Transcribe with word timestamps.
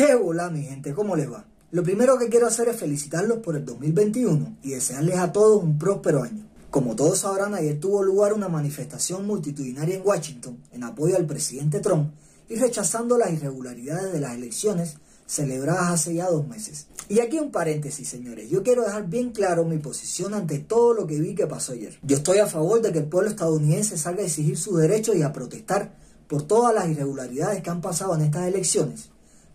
¡Qué 0.00 0.14
bola, 0.14 0.48
mi 0.48 0.62
gente! 0.62 0.94
¿Cómo 0.94 1.14
les 1.14 1.30
va? 1.30 1.44
Lo 1.72 1.82
primero 1.82 2.16
que 2.16 2.30
quiero 2.30 2.46
hacer 2.46 2.70
es 2.70 2.76
felicitarlos 2.76 3.40
por 3.40 3.54
el 3.54 3.66
2021 3.66 4.56
y 4.62 4.70
desearles 4.70 5.18
a 5.18 5.30
todos 5.30 5.62
un 5.62 5.78
próspero 5.78 6.22
año. 6.22 6.48
Como 6.70 6.96
todos 6.96 7.18
sabrán, 7.18 7.52
ayer 7.52 7.78
tuvo 7.78 8.02
lugar 8.02 8.32
una 8.32 8.48
manifestación 8.48 9.26
multitudinaria 9.26 9.96
en 9.96 10.02
Washington 10.02 10.56
en 10.72 10.84
apoyo 10.84 11.16
al 11.18 11.26
presidente 11.26 11.80
Trump 11.80 12.14
y 12.48 12.56
rechazando 12.56 13.18
las 13.18 13.30
irregularidades 13.30 14.10
de 14.10 14.20
las 14.20 14.34
elecciones 14.34 14.96
celebradas 15.26 15.90
hace 15.90 16.14
ya 16.14 16.30
dos 16.30 16.48
meses. 16.48 16.86
Y 17.10 17.20
aquí 17.20 17.38
un 17.38 17.50
paréntesis, 17.50 18.08
señores. 18.08 18.48
Yo 18.48 18.62
quiero 18.62 18.84
dejar 18.84 19.06
bien 19.06 19.32
claro 19.32 19.66
mi 19.66 19.76
posición 19.76 20.32
ante 20.32 20.60
todo 20.60 20.94
lo 20.94 21.06
que 21.06 21.20
vi 21.20 21.34
que 21.34 21.46
pasó 21.46 21.72
ayer. 21.72 21.98
Yo 22.02 22.16
estoy 22.16 22.38
a 22.38 22.46
favor 22.46 22.80
de 22.80 22.90
que 22.90 23.00
el 23.00 23.06
pueblo 23.06 23.28
estadounidense 23.28 23.98
salga 23.98 24.22
a 24.22 24.26
exigir 24.26 24.56
sus 24.56 24.78
derechos 24.78 25.14
y 25.16 25.22
a 25.22 25.34
protestar 25.34 25.94
por 26.26 26.44
todas 26.44 26.74
las 26.74 26.88
irregularidades 26.88 27.62
que 27.62 27.68
han 27.68 27.82
pasado 27.82 28.14
en 28.14 28.22
estas 28.22 28.48
elecciones 28.48 29.10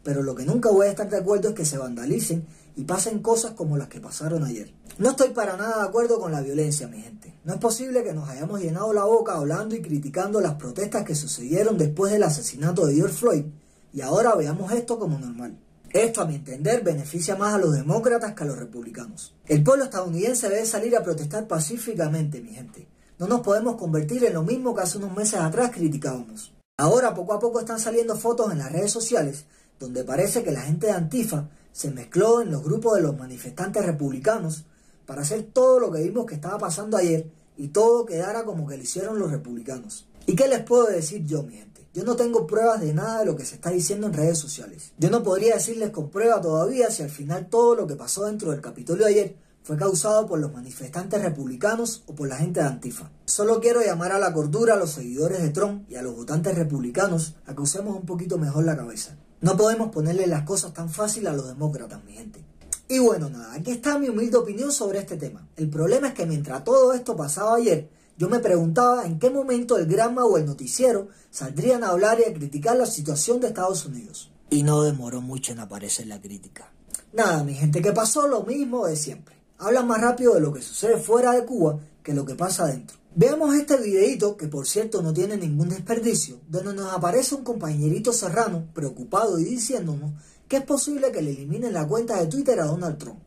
pero 0.05 0.21
lo 0.21 0.35
que 0.35 0.45
nunca 0.45 0.69
voy 0.69 0.85
a 0.85 0.91
estar 0.91 1.09
de 1.09 1.17
acuerdo 1.17 1.49
es 1.49 1.55
que 1.55 1.65
se 1.65 1.79
vandalicen 1.79 2.45
y 2.75 2.83
pasen 2.83 3.23
cosas 3.23 3.53
como 3.53 3.75
las 3.75 3.87
que 3.87 3.99
pasaron 3.99 4.43
ayer. 4.43 4.71
No 4.99 5.09
estoy 5.09 5.29
para 5.29 5.57
nada 5.57 5.79
de 5.79 5.89
acuerdo 5.89 6.19
con 6.19 6.31
la 6.31 6.41
violencia, 6.41 6.87
mi 6.87 7.01
gente. 7.01 7.33
No 7.43 7.55
es 7.55 7.59
posible 7.59 8.03
que 8.03 8.13
nos 8.13 8.29
hayamos 8.29 8.61
llenado 8.61 8.93
la 8.93 9.03
boca 9.03 9.33
hablando 9.33 9.73
y 9.73 9.81
criticando 9.81 10.41
las 10.41 10.53
protestas 10.53 11.03
que 11.05 11.15
sucedieron 11.15 11.79
después 11.79 12.11
del 12.11 12.21
asesinato 12.21 12.85
de 12.85 12.93
George 12.93 13.15
Floyd 13.15 13.45
y 13.93 14.01
ahora 14.01 14.35
veamos 14.35 14.71
esto 14.73 14.99
como 14.99 15.17
normal. 15.17 15.57
Esto, 15.89 16.21
a 16.21 16.25
mi 16.25 16.35
entender, 16.35 16.83
beneficia 16.83 17.35
más 17.35 17.55
a 17.55 17.57
los 17.57 17.73
demócratas 17.73 18.35
que 18.35 18.43
a 18.43 18.45
los 18.45 18.59
republicanos. 18.59 19.33
El 19.47 19.63
pueblo 19.63 19.85
estadounidense 19.85 20.49
debe 20.49 20.67
salir 20.67 20.95
a 20.95 21.01
protestar 21.01 21.47
pacíficamente, 21.47 22.41
mi 22.41 22.53
gente. 22.53 22.87
No 23.17 23.27
nos 23.27 23.41
podemos 23.41 23.75
convertir 23.77 24.23
en 24.23 24.33
lo 24.35 24.43
mismo 24.43 24.75
que 24.75 24.83
hace 24.83 24.99
unos 24.99 25.17
meses 25.17 25.39
atrás 25.39 25.71
criticábamos. 25.73 26.53
Ahora 26.77 27.15
poco 27.15 27.33
a 27.33 27.39
poco 27.39 27.59
están 27.59 27.79
saliendo 27.79 28.15
fotos 28.15 28.51
en 28.51 28.59
las 28.59 28.71
redes 28.71 28.91
sociales 28.91 29.45
donde 29.79 30.03
parece 30.03 30.43
que 30.43 30.51
la 30.51 30.61
gente 30.61 30.87
de 30.87 30.93
Antifa 30.93 31.49
se 31.71 31.91
mezcló 31.91 32.41
en 32.41 32.51
los 32.51 32.63
grupos 32.63 32.95
de 32.95 33.01
los 33.01 33.17
manifestantes 33.17 33.85
republicanos 33.85 34.65
para 35.05 35.21
hacer 35.21 35.43
todo 35.43 35.79
lo 35.79 35.91
que 35.91 36.01
vimos 36.01 36.25
que 36.25 36.35
estaba 36.35 36.57
pasando 36.57 36.97
ayer 36.97 37.29
y 37.57 37.69
todo 37.69 38.05
quedara 38.05 38.43
como 38.43 38.67
que 38.67 38.77
lo 38.77 38.83
hicieron 38.83 39.19
los 39.19 39.31
republicanos. 39.31 40.07
¿Y 40.25 40.35
qué 40.35 40.47
les 40.47 40.63
puedo 40.63 40.87
decir 40.87 41.25
yo, 41.25 41.43
mi 41.43 41.53
gente? 41.53 41.85
Yo 41.93 42.03
no 42.03 42.15
tengo 42.15 42.45
pruebas 42.45 42.81
de 42.81 42.93
nada 42.93 43.19
de 43.19 43.25
lo 43.25 43.35
que 43.35 43.45
se 43.45 43.55
está 43.55 43.69
diciendo 43.69 44.07
en 44.07 44.13
redes 44.13 44.37
sociales. 44.37 44.91
Yo 44.97 45.09
no 45.09 45.23
podría 45.23 45.53
decirles 45.53 45.91
con 45.91 46.09
prueba 46.09 46.41
todavía 46.41 46.91
si 46.91 47.03
al 47.03 47.09
final 47.09 47.47
todo 47.47 47.75
lo 47.75 47.87
que 47.87 47.95
pasó 47.95 48.25
dentro 48.25 48.51
del 48.51 48.59
Capitolio 48.59 49.05
ayer 49.05 49.35
fue 49.63 49.77
causado 49.77 50.27
por 50.27 50.39
los 50.39 50.53
manifestantes 50.53 51.21
republicanos 51.21 52.03
o 52.05 52.13
por 52.13 52.27
la 52.27 52.37
gente 52.37 52.59
de 52.59 52.67
Antifa. 52.67 53.09
Solo 53.25 53.59
quiero 53.59 53.81
llamar 53.81 54.11
a 54.11 54.19
la 54.19 54.31
cordura 54.31 54.75
a 54.75 54.77
los 54.77 54.91
seguidores 54.91 55.41
de 55.41 55.49
Trump 55.49 55.89
y 55.89 55.95
a 55.95 56.01
los 56.01 56.15
votantes 56.15 56.55
republicanos 56.55 57.35
a 57.47 57.55
que 57.55 57.61
usemos 57.61 57.95
un 57.95 58.05
poquito 58.05 58.37
mejor 58.37 58.65
la 58.65 58.77
cabeza. 58.77 59.17
No 59.45 59.55
podemos 59.55 59.91
ponerle 59.91 60.25
las 60.25 60.41
cosas 60.41 60.73
tan 60.73 60.89
fácil 60.89 61.27
a 61.27 61.33
los 61.33 61.47
demócratas, 61.47 62.03
mi 62.03 62.13
gente. 62.13 62.43
Y 62.87 62.97
bueno, 62.97 63.29
nada, 63.29 63.53
aquí 63.53 63.69
está 63.69 63.99
mi 63.99 64.09
humilde 64.09 64.37
opinión 64.37 64.71
sobre 64.71 64.97
este 64.97 65.17
tema. 65.17 65.47
El 65.55 65.69
problema 65.69 66.07
es 66.07 66.13
que 66.15 66.25
mientras 66.25 66.63
todo 66.63 66.93
esto 66.93 67.15
pasaba 67.15 67.57
ayer, 67.57 67.87
yo 68.17 68.27
me 68.27 68.39
preguntaba 68.39 69.05
en 69.05 69.19
qué 69.19 69.29
momento 69.29 69.77
el 69.77 69.85
Granma 69.85 70.25
o 70.25 70.39
el 70.39 70.47
noticiero 70.47 71.09
saldrían 71.29 71.83
a 71.83 71.89
hablar 71.89 72.19
y 72.19 72.27
a 72.27 72.33
criticar 72.33 72.75
la 72.75 72.87
situación 72.87 73.39
de 73.39 73.49
Estados 73.49 73.85
Unidos. 73.85 74.31
Y 74.49 74.63
no 74.63 74.81
demoró 74.81 75.21
mucho 75.21 75.51
en 75.51 75.59
aparecer 75.59 76.07
la 76.07 76.19
crítica. 76.19 76.71
Nada, 77.13 77.43
mi 77.43 77.53
gente, 77.53 77.83
que 77.83 77.91
pasó 77.91 78.27
lo 78.27 78.41
mismo 78.41 78.87
de 78.87 78.95
siempre. 78.95 79.35
Hablan 79.59 79.85
más 79.85 80.01
rápido 80.01 80.33
de 80.33 80.41
lo 80.41 80.53
que 80.53 80.63
sucede 80.63 80.97
fuera 80.97 81.33
de 81.33 81.45
Cuba 81.45 81.77
que 82.01 82.15
lo 82.15 82.25
que 82.25 82.33
pasa 82.33 82.65
dentro. 82.65 82.97
Veamos 83.17 83.55
este 83.55 83.77
videito, 83.77 84.35
que 84.35 84.49
por 84.49 84.67
cierto 84.67 85.01
no 85.01 85.13
tiene 85.13 85.37
ningún 85.37 85.69
desperdicio, 85.69 86.41
donde 86.49 86.73
nos 86.73 86.93
aparece 86.93 87.35
un 87.35 87.45
compañerito 87.45 88.11
serrano 88.11 88.67
preocupado 88.73 89.39
y 89.39 89.45
diciéndonos 89.45 90.11
que 90.49 90.57
es 90.57 90.63
posible 90.63 91.13
que 91.13 91.21
le 91.21 91.31
eliminen 91.31 91.71
la 91.71 91.87
cuenta 91.87 92.19
de 92.19 92.27
Twitter 92.27 92.59
a 92.59 92.65
Donald 92.65 92.97
Trump. 92.97 93.19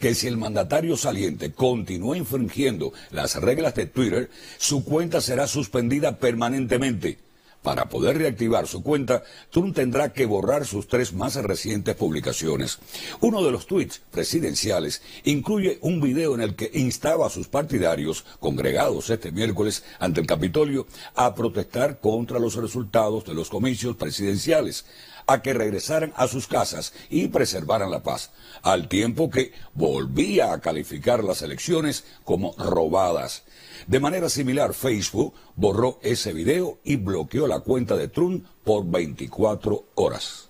Que 0.00 0.16
si 0.16 0.26
el 0.26 0.36
mandatario 0.36 0.96
saliente 0.96 1.52
continúa 1.52 2.16
infringiendo 2.16 2.92
las 3.12 3.36
reglas 3.36 3.76
de 3.76 3.86
Twitter, 3.86 4.30
su 4.58 4.82
cuenta 4.82 5.20
será 5.20 5.46
suspendida 5.46 6.18
permanentemente. 6.18 7.25
Para 7.66 7.88
poder 7.88 8.16
reactivar 8.18 8.68
su 8.68 8.80
cuenta, 8.80 9.24
Trump 9.50 9.74
tendrá 9.74 10.12
que 10.12 10.24
borrar 10.24 10.64
sus 10.64 10.86
tres 10.86 11.12
más 11.12 11.34
recientes 11.34 11.96
publicaciones. 11.96 12.78
Uno 13.20 13.42
de 13.42 13.50
los 13.50 13.66
tweets 13.66 14.02
presidenciales 14.12 15.02
incluye 15.24 15.80
un 15.80 16.00
video 16.00 16.36
en 16.36 16.42
el 16.42 16.54
que 16.54 16.70
instaba 16.74 17.26
a 17.26 17.30
sus 17.30 17.48
partidarios, 17.48 18.24
congregados 18.38 19.10
este 19.10 19.32
miércoles 19.32 19.82
ante 19.98 20.20
el 20.20 20.28
Capitolio, 20.28 20.86
a 21.16 21.34
protestar 21.34 21.98
contra 21.98 22.38
los 22.38 22.54
resultados 22.54 23.24
de 23.24 23.34
los 23.34 23.50
comicios 23.50 23.96
presidenciales, 23.96 24.86
a 25.26 25.42
que 25.42 25.52
regresaran 25.52 26.12
a 26.16 26.28
sus 26.28 26.46
casas 26.46 26.92
y 27.10 27.28
preservaran 27.28 27.90
la 27.90 28.02
paz, 28.02 28.30
al 28.62 28.88
tiempo 28.88 29.30
que 29.30 29.52
volvía 29.74 30.52
a 30.52 30.60
calificar 30.60 31.24
las 31.24 31.42
elecciones 31.42 32.04
como 32.24 32.54
robadas. 32.56 33.42
De 33.86 34.00
manera 34.00 34.28
similar, 34.28 34.74
Facebook 34.74 35.34
borró 35.54 35.98
ese 36.02 36.32
video 36.32 36.78
y 36.84 36.96
bloqueó 36.96 37.46
la 37.46 37.60
cuenta 37.60 37.96
de 37.96 38.08
Trump 38.08 38.46
por 38.64 38.86
24 38.86 39.84
horas. 39.94 40.48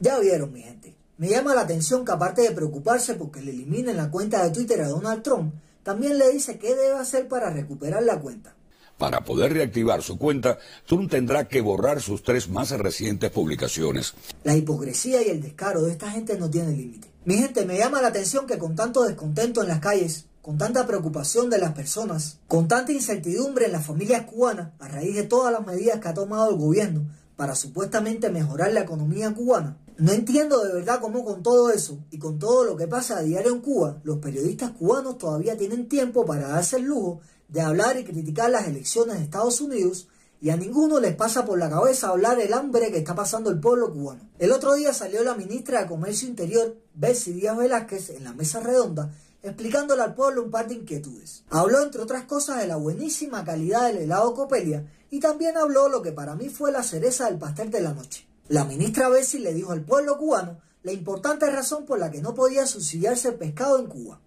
Ya 0.00 0.18
vieron, 0.18 0.52
mi 0.52 0.62
gente. 0.62 0.94
Me 1.16 1.28
llama 1.28 1.54
la 1.54 1.62
atención 1.62 2.04
que 2.04 2.12
aparte 2.12 2.42
de 2.42 2.52
preocuparse 2.52 3.14
porque 3.14 3.40
le 3.40 3.50
eliminen 3.50 3.96
la 3.96 4.10
cuenta 4.10 4.44
de 4.44 4.50
Twitter 4.50 4.80
a 4.82 4.88
Donald 4.88 5.22
Trump, 5.22 5.52
también 5.82 6.16
le 6.16 6.30
dice 6.30 6.58
qué 6.58 6.76
debe 6.76 6.96
hacer 6.96 7.26
para 7.26 7.50
recuperar 7.50 8.02
la 8.04 8.20
cuenta. 8.20 8.54
Para 8.98 9.24
poder 9.24 9.52
reactivar 9.52 10.02
su 10.02 10.18
cuenta, 10.18 10.58
Trump 10.84 11.08
tendrá 11.08 11.46
que 11.46 11.60
borrar 11.60 12.02
sus 12.02 12.24
tres 12.24 12.48
más 12.48 12.70
recientes 12.72 13.30
publicaciones. 13.30 14.14
La 14.42 14.56
hipocresía 14.56 15.22
y 15.24 15.30
el 15.30 15.40
descaro 15.40 15.82
de 15.82 15.92
esta 15.92 16.10
gente 16.10 16.36
no 16.36 16.50
tienen 16.50 16.76
límite. 16.76 17.08
Mi 17.24 17.36
gente, 17.36 17.64
me 17.64 17.78
llama 17.78 18.02
la 18.02 18.08
atención 18.08 18.46
que 18.46 18.58
con 18.58 18.74
tanto 18.74 19.04
descontento 19.04 19.62
en 19.62 19.68
las 19.68 19.78
calles, 19.78 20.24
con 20.42 20.58
tanta 20.58 20.84
preocupación 20.84 21.48
de 21.48 21.58
las 21.58 21.74
personas, 21.74 22.38
con 22.48 22.66
tanta 22.66 22.92
incertidumbre 22.92 23.66
en 23.66 23.72
las 23.72 23.86
familias 23.86 24.22
cubanas 24.22 24.70
a 24.80 24.88
raíz 24.88 25.14
de 25.14 25.22
todas 25.22 25.52
las 25.52 25.64
medidas 25.64 26.00
que 26.00 26.08
ha 26.08 26.14
tomado 26.14 26.50
el 26.50 26.56
gobierno 26.56 27.06
para 27.36 27.54
supuestamente 27.54 28.30
mejorar 28.30 28.72
la 28.72 28.80
economía 28.80 29.32
cubana. 29.32 29.76
No 29.96 30.12
entiendo 30.12 30.64
de 30.64 30.72
verdad 30.72 31.00
cómo 31.00 31.24
con 31.24 31.44
todo 31.44 31.70
eso 31.70 31.98
y 32.10 32.18
con 32.18 32.40
todo 32.40 32.64
lo 32.64 32.76
que 32.76 32.88
pasa 32.88 33.18
a 33.18 33.22
diario 33.22 33.52
en 33.52 33.60
Cuba, 33.60 34.00
los 34.02 34.18
periodistas 34.18 34.72
cubanos 34.72 35.18
todavía 35.18 35.56
tienen 35.56 35.88
tiempo 35.88 36.24
para 36.24 36.48
darse 36.48 36.76
el 36.76 36.84
lujo 36.84 37.20
de 37.48 37.60
hablar 37.60 37.98
y 37.98 38.04
criticar 38.04 38.50
las 38.50 38.68
elecciones 38.68 39.18
de 39.18 39.24
Estados 39.24 39.60
Unidos 39.60 40.08
y 40.40 40.50
a 40.50 40.56
ninguno 40.56 41.00
les 41.00 41.16
pasa 41.16 41.44
por 41.44 41.58
la 41.58 41.68
cabeza 41.68 42.08
hablar 42.08 42.38
el 42.40 42.52
hambre 42.52 42.92
que 42.92 42.98
está 42.98 43.14
pasando 43.14 43.50
el 43.50 43.58
pueblo 43.58 43.92
cubano. 43.92 44.28
El 44.38 44.52
otro 44.52 44.74
día 44.74 44.92
salió 44.92 45.24
la 45.24 45.34
ministra 45.34 45.80
de 45.80 45.88
Comercio 45.88 46.28
Interior, 46.28 46.76
Betsy 46.94 47.32
Díaz 47.32 47.56
Velázquez, 47.56 48.10
en 48.10 48.24
la 48.24 48.32
mesa 48.32 48.60
redonda 48.60 49.10
explicándole 49.42 50.02
al 50.02 50.14
pueblo 50.14 50.42
un 50.42 50.50
par 50.50 50.68
de 50.68 50.74
inquietudes. 50.74 51.44
Habló, 51.50 51.82
entre 51.82 52.02
otras 52.02 52.24
cosas, 52.24 52.58
de 52.58 52.66
la 52.66 52.76
buenísima 52.76 53.44
calidad 53.44 53.86
del 53.86 53.98
helado 53.98 54.34
Copelia 54.34 54.84
y 55.10 55.20
también 55.20 55.56
habló 55.56 55.88
lo 55.88 56.02
que 56.02 56.12
para 56.12 56.34
mí 56.34 56.48
fue 56.48 56.72
la 56.72 56.82
cereza 56.82 57.26
del 57.26 57.38
pastel 57.38 57.70
de 57.70 57.80
la 57.80 57.94
noche. 57.94 58.26
La 58.48 58.64
ministra 58.64 59.08
Bessi 59.08 59.38
le 59.38 59.54
dijo 59.54 59.72
al 59.72 59.82
pueblo 59.82 60.18
cubano 60.18 60.58
la 60.82 60.92
importante 60.92 61.50
razón 61.50 61.86
por 61.86 61.98
la 61.98 62.10
que 62.10 62.22
no 62.22 62.34
podía 62.34 62.66
subsidiarse 62.66 63.28
el 63.28 63.34
pescado 63.34 63.78
en 63.78 63.86
Cuba. 63.86 64.20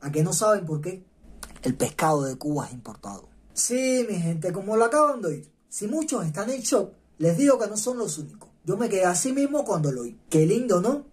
¿A 0.00 0.12
qué 0.12 0.22
no 0.22 0.32
saben 0.32 0.66
por 0.66 0.80
qué? 0.80 1.02
El 1.64 1.76
pescado 1.76 2.24
de 2.24 2.36
Cuba 2.36 2.66
es 2.66 2.74
importado. 2.74 3.30
Sí, 3.54 4.04
mi 4.06 4.16
gente, 4.16 4.52
como 4.52 4.76
lo 4.76 4.84
acaban 4.84 5.22
de 5.22 5.28
oír. 5.28 5.52
Si 5.70 5.88
muchos 5.88 6.26
están 6.26 6.50
en 6.50 6.60
shock, 6.60 6.92
les 7.16 7.38
digo 7.38 7.58
que 7.58 7.66
no 7.66 7.78
son 7.78 7.96
los 7.96 8.18
únicos. 8.18 8.50
Yo 8.66 8.76
me 8.76 8.90
quedé 8.90 9.06
así 9.06 9.32
mismo 9.32 9.64
cuando 9.64 9.90
lo 9.90 10.02
oí. 10.02 10.20
Qué 10.28 10.44
lindo, 10.44 10.82
¿no? 10.82 11.06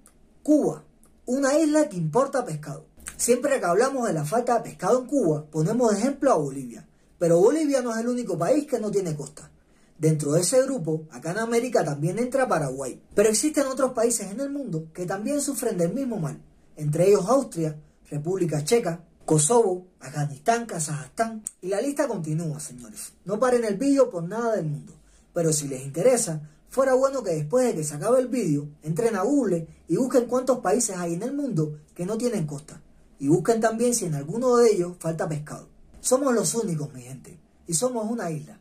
Cuba, 0.44 0.84
una 1.26 1.58
isla 1.58 1.88
que 1.88 1.96
importa 1.96 2.44
pescado. 2.44 2.86
Siempre 3.16 3.62
que 3.62 3.66
hablamos 3.66 4.06
de 4.06 4.14
la 4.14 4.26
falta 4.26 4.58
de 4.58 4.70
pescado 4.70 5.00
en 5.00 5.06
Cuba, 5.06 5.46
ponemos 5.50 5.94
ejemplo 5.94 6.34
a 6.34 6.36
Bolivia. 6.36 6.86
Pero 7.18 7.40
Bolivia 7.40 7.82
no 7.82 7.94
es 7.94 8.00
el 8.00 8.10
único 8.10 8.38
país 8.38 8.68
que 8.68 8.78
no 8.78 8.92
tiene 8.92 9.16
costa. 9.16 9.50
Dentro 9.98 10.34
de 10.34 10.42
ese 10.42 10.62
grupo, 10.64 11.08
acá 11.12 11.32
en 11.32 11.38
América 11.38 11.86
también 11.86 12.20
entra 12.20 12.50
Paraguay. 12.50 13.02
Pero 13.16 13.30
existen 13.30 13.68
otros 13.68 13.94
países 13.94 14.30
en 14.30 14.42
el 14.42 14.50
mundo 14.50 14.90
que 14.94 15.06
también 15.06 15.40
sufren 15.40 15.78
del 15.78 15.94
mismo 15.94 16.20
mal. 16.20 16.42
Entre 16.76 17.08
ellos 17.08 17.30
Austria, 17.30 17.74
República 18.10 18.66
Checa, 18.66 19.06
Kosovo, 19.26 19.88
Afganistán, 20.00 20.66
Kazajstán. 20.66 21.44
Y 21.62 21.68
la 21.70 21.82
lista 21.82 22.08
continúa, 22.08 22.60
señores. 22.60 23.14
No 23.26 23.40
paren 23.40 23.66
el 23.66 23.78
vídeo 23.78 24.10
por 24.10 24.24
nada 24.24 24.56
del 24.56 24.66
mundo. 24.66 24.94
Pero 25.34 25.54
si 25.54 25.68
les 25.68 25.84
interesa, 25.84 26.50
fuera 26.70 26.94
bueno 26.94 27.24
que 27.24 27.32
después 27.32 27.66
de 27.66 27.76
que 27.76 27.84
se 27.84 27.96
acabe 27.96 28.20
el 28.20 28.28
vídeo, 28.28 28.68
entren 28.84 29.16
a 29.16 29.24
Google 29.24 29.68
y 29.88 29.96
busquen 29.96 30.26
cuántos 30.26 30.60
países 30.60 30.98
hay 30.98 31.14
en 31.14 31.24
el 31.24 31.34
mundo 31.34 31.80
que 31.96 32.06
no 32.06 32.18
tienen 32.18 32.46
costa 32.46 32.82
y 33.22 33.28
busquen 33.28 33.62
también 33.62 33.94
si 33.94 34.06
en 34.06 34.16
alguno 34.16 34.58
de 34.58 34.72
ellos 34.72 34.94
falta 34.98 35.30
pescado. 35.30 35.68
Somos 36.00 36.34
los 36.34 36.56
únicos, 36.56 36.92
mi 36.92 37.04
gente, 37.04 37.38
y 37.68 37.76
somos 37.76 38.10
una 38.10 38.32
isla. 38.32 38.60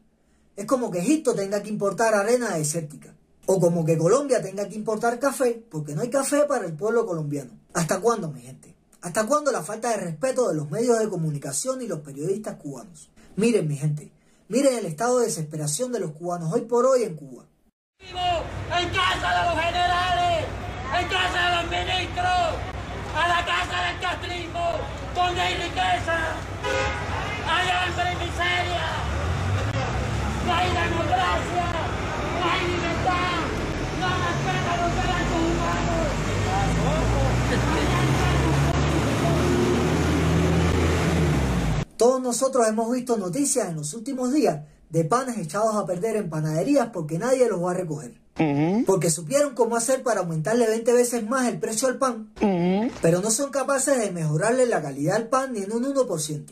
Es 0.55 0.67
como 0.67 0.91
que 0.91 0.99
Egipto 0.99 1.35
tenga 1.35 1.63
que 1.63 1.71
importar 1.71 2.13
arena 2.13 2.55
desértica, 2.59 3.15
o 3.47 3.59
como 3.59 3.87
que 3.87 3.97
Colombia 3.97 4.43
tenga 4.43 4.69
que 4.69 4.75
importar 4.75 5.19
café, 5.19 5.65
porque 5.71 5.95
no 5.95 6.03
hay 6.03 6.11
café 6.11 6.45
para 6.45 6.67
el 6.67 6.75
pueblo 6.75 7.07
colombiano. 7.07 7.53
¿Hasta 7.73 8.03
cuándo, 8.03 8.31
mi 8.31 8.43
gente? 8.43 8.77
¿Hasta 9.03 9.25
cuándo 9.25 9.51
la 9.51 9.63
falta 9.63 9.89
de 9.91 9.97
respeto 9.97 10.49
de 10.49 10.55
los 10.55 10.71
medios 10.71 10.99
de 10.99 11.09
comunicación 11.09 11.81
y 11.81 11.87
los 11.87 12.01
periodistas 12.01 12.57
cubanos? 12.57 13.09
Miren, 13.35 13.67
mi 13.67 13.77
gente, 13.77 14.13
miren 14.49 14.75
el 14.75 14.85
estado 14.85 15.21
de 15.21 15.27
desesperación 15.27 15.91
de 15.91 16.01
los 16.01 16.13
cubanos 16.13 16.53
hoy 16.53 16.61
por 16.63 16.85
hoy 16.85 17.05
en 17.05 17.17
Cuba. 17.17 17.45
¡En 17.99 18.89
casa 18.91 19.29
de 19.39 19.45
los 19.49 19.65
generales! 19.65 20.45
¡En 21.01 21.09
casa 21.09 21.49
de 21.49 21.57
los 21.57 21.65
ministros! 21.71 22.61
¡A 23.17 23.29
la 23.29 23.45
casa 23.47 23.85
del 23.89 24.01
castrismo! 24.01 24.73
¡Donde 25.15 25.41
hay 25.41 25.55
riqueza! 25.55 26.37
¡Hay 27.49 27.71
hambre 27.71 28.13
y 28.13 28.17
miseria! 28.17 28.85
¡No 30.45 30.53
hay 30.53 30.69
democracia! 30.69 31.67
¡No 32.37 32.45
hay 32.53 32.61
libertad! 32.69 33.49
¡No 33.99 34.09
respetan 34.29 34.77
los 34.77 34.93
derechos 34.93 35.41
humanos! 35.41 36.11
Nosotros 42.31 42.69
hemos 42.69 42.93
visto 42.93 43.17
noticias 43.17 43.71
en 43.71 43.75
los 43.75 43.93
últimos 43.93 44.33
días 44.33 44.61
de 44.89 45.05
panes 45.05 45.37
echados 45.37 45.75
a 45.75 45.85
perder 45.85 46.15
en 46.15 46.31
panaderías 46.31 46.91
porque 46.93 47.19
nadie 47.19 47.49
los 47.49 47.61
va 47.61 47.73
a 47.73 47.75
recoger. 47.75 48.21
Porque 48.87 49.11
supieron 49.11 49.57
cómo 49.57 49.75
hacer 49.75 50.05
para 50.05 50.21
aumentarle 50.21 50.69
20 50.69 50.93
veces 50.93 51.29
más 51.29 51.49
el 51.49 51.59
precio 51.59 51.89
al 51.89 51.99
pan, 51.99 52.31
pero 53.03 53.21
no 53.21 53.33
son 53.33 53.51
capaces 53.51 53.99
de 53.99 54.13
mejorarle 54.13 54.67
la 54.67 54.81
calidad 54.81 55.17
al 55.17 55.27
pan 55.27 55.53
ni 55.53 55.63
en 55.63 55.73
un 55.73 55.85
1%. 55.85 56.45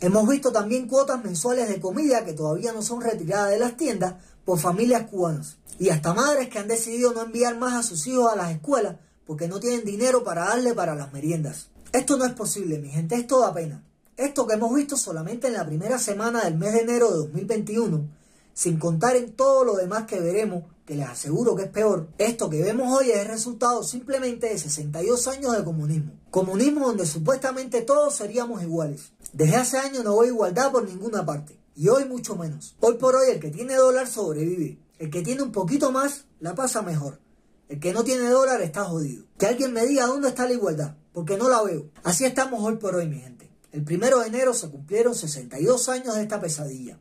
Hemos 0.00 0.28
visto 0.28 0.50
también 0.50 0.88
cuotas 0.88 1.22
mensuales 1.22 1.68
de 1.68 1.78
comida 1.78 2.24
que 2.24 2.32
todavía 2.32 2.72
no 2.72 2.82
son 2.82 3.00
retiradas 3.00 3.50
de 3.50 3.60
las 3.60 3.76
tiendas 3.76 4.14
por 4.44 4.58
familias 4.58 5.04
cubanas. 5.08 5.58
Y 5.78 5.90
hasta 5.90 6.14
madres 6.14 6.48
que 6.48 6.58
han 6.58 6.66
decidido 6.66 7.12
no 7.12 7.22
enviar 7.22 7.56
más 7.56 7.74
a 7.74 7.84
sus 7.84 8.08
hijos 8.08 8.32
a 8.32 8.34
las 8.34 8.50
escuelas 8.50 8.96
porque 9.24 9.46
no 9.46 9.60
tienen 9.60 9.84
dinero 9.84 10.24
para 10.24 10.46
darle 10.46 10.74
para 10.74 10.96
las 10.96 11.12
meriendas. 11.12 11.68
Esto 11.92 12.16
no 12.16 12.24
es 12.26 12.32
posible, 12.32 12.78
mi 12.80 12.88
gente, 12.88 13.14
esto 13.14 13.38
da 13.38 13.54
pena. 13.54 13.84
Esto 14.16 14.46
que 14.46 14.54
hemos 14.54 14.74
visto 14.74 14.96
solamente 14.96 15.48
en 15.48 15.52
la 15.52 15.66
primera 15.66 15.98
semana 15.98 16.44
del 16.44 16.56
mes 16.56 16.72
de 16.72 16.80
enero 16.80 17.10
de 17.10 17.16
2021, 17.18 18.08
sin 18.54 18.78
contar 18.78 19.14
en 19.14 19.32
todo 19.32 19.62
lo 19.62 19.76
demás 19.76 20.06
que 20.06 20.18
veremos, 20.18 20.64
que 20.86 20.94
les 20.94 21.06
aseguro 21.06 21.54
que 21.54 21.64
es 21.64 21.68
peor, 21.68 22.08
esto 22.16 22.48
que 22.48 22.62
vemos 22.62 22.98
hoy 22.98 23.10
es 23.10 23.18
el 23.18 23.28
resultado 23.28 23.82
simplemente 23.82 24.48
de 24.48 24.58
62 24.58 25.28
años 25.28 25.54
de 25.54 25.64
comunismo. 25.64 26.12
Comunismo 26.30 26.86
donde 26.86 27.04
supuestamente 27.04 27.82
todos 27.82 28.14
seríamos 28.14 28.62
iguales. 28.62 29.12
Desde 29.34 29.56
hace 29.56 29.76
años 29.76 30.02
no 30.02 30.16
veo 30.16 30.30
igualdad 30.30 30.72
por 30.72 30.88
ninguna 30.88 31.26
parte, 31.26 31.58
y 31.74 31.88
hoy 31.88 32.06
mucho 32.06 32.36
menos. 32.36 32.74
Hoy 32.80 32.94
por 32.94 33.16
hoy 33.16 33.28
el 33.32 33.38
que 33.38 33.50
tiene 33.50 33.74
dólar 33.74 34.06
sobrevive, 34.06 34.78
el 34.98 35.10
que 35.10 35.20
tiene 35.20 35.42
un 35.42 35.52
poquito 35.52 35.92
más 35.92 36.24
la 36.40 36.54
pasa 36.54 36.80
mejor. 36.80 37.20
El 37.68 37.80
que 37.80 37.92
no 37.92 38.02
tiene 38.02 38.30
dólar 38.30 38.62
está 38.62 38.84
jodido. 38.84 39.24
Que 39.36 39.44
alguien 39.44 39.74
me 39.74 39.84
diga 39.84 40.06
dónde 40.06 40.28
está 40.28 40.46
la 40.46 40.54
igualdad, 40.54 40.96
porque 41.12 41.36
no 41.36 41.50
la 41.50 41.62
veo. 41.62 41.90
Así 42.02 42.24
estamos 42.24 42.62
hoy 42.62 42.76
por 42.76 42.94
hoy, 42.94 43.08
mi 43.08 43.18
gente. 43.18 43.45
El 43.76 43.84
primero 43.84 44.20
de 44.20 44.28
enero 44.28 44.54
se 44.54 44.70
cumplieron 44.70 45.14
62 45.14 45.90
años 45.90 46.14
de 46.14 46.22
esta 46.22 46.40
pesadilla. 46.40 46.98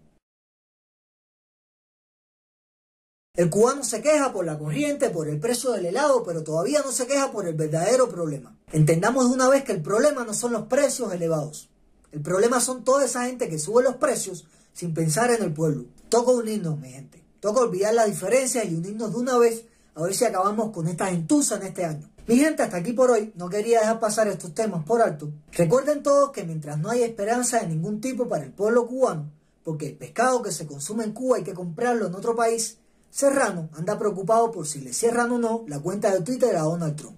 El 3.33 3.49
cubano 3.49 3.81
se 3.85 4.01
queja 4.01 4.33
por 4.33 4.45
la 4.45 4.59
corriente, 4.59 5.09
por 5.09 5.29
el 5.29 5.39
precio 5.39 5.71
del 5.71 5.85
helado, 5.85 6.21
pero 6.25 6.43
todavía 6.43 6.81
no 6.81 6.91
se 6.91 7.07
queja 7.07 7.31
por 7.31 7.47
el 7.47 7.55
verdadero 7.55 8.09
problema. 8.09 8.59
Entendamos 8.73 9.29
de 9.29 9.35
una 9.35 9.47
vez 9.47 9.63
que 9.63 9.71
el 9.71 9.81
problema 9.81 10.25
no 10.25 10.33
son 10.33 10.51
los 10.51 10.63
precios 10.63 11.13
elevados. 11.13 11.69
El 12.11 12.19
problema 12.19 12.59
son 12.59 12.83
toda 12.83 13.05
esa 13.05 13.23
gente 13.23 13.47
que 13.47 13.57
sube 13.57 13.81
los 13.81 13.95
precios 13.95 14.45
sin 14.73 14.93
pensar 14.93 15.31
en 15.31 15.43
el 15.43 15.53
pueblo. 15.53 15.85
Toca 16.09 16.31
unirnos, 16.31 16.77
mi 16.77 16.91
gente. 16.91 17.23
Toca 17.39 17.61
olvidar 17.61 17.93
las 17.93 18.07
diferencias 18.07 18.65
y 18.65 18.75
unirnos 18.75 19.13
de 19.13 19.17
una 19.17 19.37
vez 19.37 19.63
a 19.93 20.03
ver 20.03 20.13
si 20.13 20.25
acabamos 20.25 20.73
con 20.73 20.89
esta 20.89 21.07
gentuza 21.07 21.55
en 21.55 21.63
este 21.63 21.85
año. 21.85 22.09
Mi 22.27 22.37
gente, 22.37 22.63
hasta 22.63 22.77
aquí 22.77 22.93
por 22.93 23.11
hoy. 23.11 23.31
No 23.35 23.49
quería 23.49 23.81
dejar 23.81 23.99
pasar 23.99 24.27
estos 24.27 24.55
temas 24.55 24.83
por 24.83 24.99
alto. 24.99 25.31
Recuerden 25.51 26.01
todos 26.01 26.31
que 26.31 26.43
mientras 26.43 26.79
no 26.79 26.89
haya 26.89 27.05
esperanza 27.05 27.59
de 27.59 27.67
ningún 27.67 28.01
tipo 28.01 28.27
para 28.27 28.43
el 28.43 28.51
pueblo 28.51 28.87
cubano, 28.87 29.31
porque 29.63 29.89
el 29.89 29.95
pescado 29.95 30.41
que 30.41 30.51
se 30.51 30.65
consume 30.65 31.03
en 31.03 31.13
Cuba 31.13 31.37
hay 31.37 31.43
que 31.43 31.53
comprarlo 31.53 32.07
en 32.07 32.15
otro 32.15 32.35
país, 32.35 32.79
Serrano 33.11 33.69
anda 33.73 33.99
preocupado 33.99 34.51
por 34.51 34.65
si 34.65 34.81
le 34.81 34.91
cierran 34.91 35.31
o 35.33 35.37
no 35.37 35.65
la 35.67 35.79
cuenta 35.79 36.11
de 36.11 36.21
Twitter 36.21 36.55
a 36.55 36.63
Donald 36.63 36.95
Trump. 36.95 37.15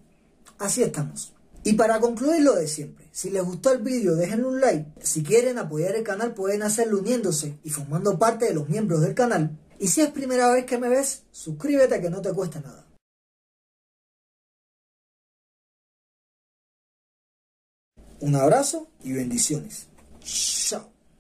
Así 0.60 0.84
estamos. 0.84 1.34
Y 1.64 1.74
para 1.74 2.02
concluir 2.02 2.44
lo 2.44 2.56
de 2.56 2.68
siempre, 2.68 3.08
si 3.12 3.30
les 3.30 3.44
gustó 3.44 3.72
el 3.72 3.80
vídeo 3.82 4.16
déjenle 4.16 4.46
un 4.46 4.60
like, 4.60 4.92
si 5.02 5.24
quieren 5.24 5.58
apoyar 5.58 5.96
el 5.96 6.04
canal 6.04 6.34
pueden 6.34 6.64
hacerlo 6.64 7.00
uniéndose 7.00 7.58
y 7.64 7.70
formando 7.70 8.20
parte 8.20 8.46
de 8.46 8.54
los 8.54 8.68
miembros 8.68 9.02
del 9.02 9.16
canal, 9.16 9.58
y 9.80 9.88
si 9.88 10.02
es 10.02 10.10
primera 10.10 10.52
vez 10.52 10.66
que 10.66 10.78
me 10.78 10.90
ves, 10.90 11.24
suscríbete 11.32 12.02
que 12.02 12.10
no 12.10 12.22
te 12.22 12.34
cuesta 12.34 12.60
nada. 12.60 12.87
Un 18.20 18.36
abrazo 18.36 18.90
y 19.04 19.14
bendiciones. 19.14 19.88
Chao. 20.24 20.97